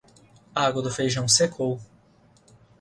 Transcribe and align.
A 0.55 0.65
água 0.65 0.81
do 0.81 0.89
feijão 0.89 1.27
secou. 1.27 1.79